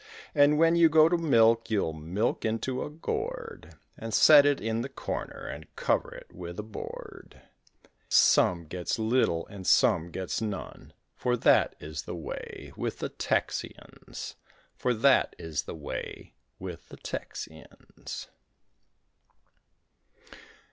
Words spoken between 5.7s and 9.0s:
cover it with a board; Some gets